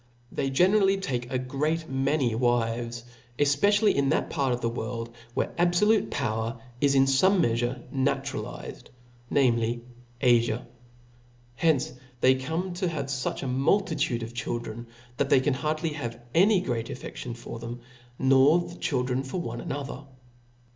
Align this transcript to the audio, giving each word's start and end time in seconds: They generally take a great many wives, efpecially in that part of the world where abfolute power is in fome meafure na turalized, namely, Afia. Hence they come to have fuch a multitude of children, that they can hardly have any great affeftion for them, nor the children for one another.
They 0.31 0.49
generally 0.49 0.97
take 0.97 1.31
a 1.31 1.37
great 1.37 1.87
many 1.87 2.33
wives, 2.33 3.03
efpecially 3.37 3.93
in 3.93 4.09
that 4.09 4.31
part 4.31 4.51
of 4.51 4.59
the 4.59 4.67
world 4.69 5.13
where 5.35 5.53
abfolute 5.59 6.09
power 6.09 6.59
is 6.81 6.95
in 6.95 7.03
fome 7.05 7.39
meafure 7.39 7.83
na 7.91 8.15
turalized, 8.15 8.85
namely, 9.29 9.83
Afia. 10.19 10.65
Hence 11.53 11.93
they 12.19 12.33
come 12.33 12.73
to 12.73 12.87
have 12.89 13.09
fuch 13.09 13.43
a 13.43 13.47
multitude 13.47 14.23
of 14.23 14.33
children, 14.33 14.87
that 15.17 15.29
they 15.29 15.39
can 15.39 15.53
hardly 15.53 15.89
have 15.89 16.19
any 16.33 16.61
great 16.61 16.87
affeftion 16.87 17.37
for 17.37 17.59
them, 17.59 17.81
nor 18.17 18.57
the 18.59 18.79
children 18.79 19.21
for 19.21 19.39
one 19.39 19.61
another. 19.61 20.05